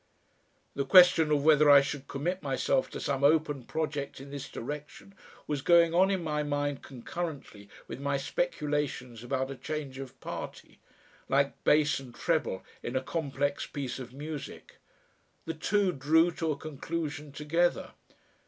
The 0.73 0.83
question 0.83 1.29
of 1.31 1.43
whether 1.45 1.69
I 1.69 1.81
should 1.81 2.07
commit 2.07 2.41
myself 2.41 2.89
to 2.89 2.99
some 2.99 3.23
open 3.23 3.65
project 3.65 4.19
in 4.19 4.31
this 4.31 4.49
direction 4.49 5.13
was 5.45 5.61
going 5.61 5.93
on 5.93 6.09
in 6.09 6.23
my 6.23 6.41
mind 6.41 6.81
concurrently 6.81 7.69
with 7.87 7.99
my 7.99 8.17
speculations 8.17 9.23
about 9.23 9.51
a 9.51 9.55
change 9.55 9.99
of 9.99 10.19
party, 10.19 10.79
like 11.29 11.63
bass 11.63 11.99
and 11.99 12.15
treble 12.15 12.63
in 12.81 12.95
a 12.95 13.01
complex 13.03 13.67
piece 13.67 13.99
of 13.99 14.11
music. 14.11 14.77
The 15.45 15.53
two 15.53 15.91
drew 15.91 16.31
to 16.31 16.49
a 16.51 16.57
conclusion 16.57 17.31
together. 17.31 17.91